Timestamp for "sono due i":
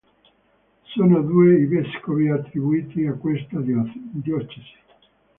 0.95-1.65